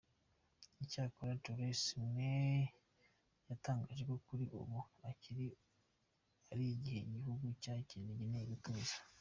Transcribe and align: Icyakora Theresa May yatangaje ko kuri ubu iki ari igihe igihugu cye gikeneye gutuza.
Icyakora 0.83 1.33
Theresa 1.45 1.95
May 2.13 2.63
yatangaje 3.49 4.01
ko 4.09 4.15
kuri 4.25 4.43
ubu 4.59 4.77
iki 5.13 5.35
ari 6.51 6.63
igihe 6.75 6.99
igihugu 7.07 7.45
cye 7.61 7.73
gikeneye 7.89 8.41
gutuza. 8.51 8.95